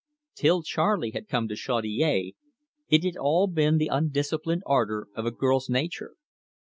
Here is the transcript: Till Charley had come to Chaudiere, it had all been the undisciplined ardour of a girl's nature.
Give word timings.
Till 0.33 0.63
Charley 0.63 1.11
had 1.11 1.27
come 1.27 1.47
to 1.47 1.53
Chaudiere, 1.55 2.33
it 2.89 3.03
had 3.03 3.15
all 3.15 3.45
been 3.45 3.77
the 3.77 3.89
undisciplined 3.89 4.63
ardour 4.65 5.09
of 5.15 5.27
a 5.27 5.31
girl's 5.31 5.69
nature. 5.69 6.15